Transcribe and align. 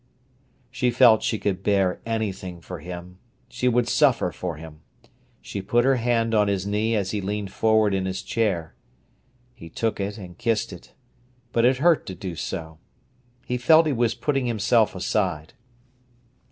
She 0.71 0.89
felt 0.89 1.21
she 1.21 1.37
could 1.37 1.61
bear 1.61 2.01
anything 2.07 2.59
for 2.59 2.79
him; 2.79 3.19
she 3.47 3.67
would 3.67 3.87
suffer 3.87 4.31
for 4.31 4.55
him. 4.55 4.79
She 5.43 5.61
put 5.61 5.85
her 5.85 5.97
hand 5.97 6.33
on 6.33 6.47
his 6.47 6.65
knee 6.65 6.95
as 6.95 7.11
he 7.11 7.21
leaned 7.21 7.51
forward 7.51 7.93
in 7.93 8.07
his 8.07 8.23
chair. 8.23 8.73
He 9.53 9.69
took 9.69 9.99
it 9.99 10.17
and 10.17 10.39
kissed 10.39 10.73
it; 10.73 10.95
but 11.51 11.65
it 11.65 11.77
hurt 11.77 12.07
to 12.07 12.15
do 12.15 12.35
so. 12.35 12.79
He 13.45 13.57
felt 13.59 13.85
he 13.85 13.93
was 13.93 14.15
putting 14.15 14.47
himself 14.47 14.95
aside. 14.95 15.53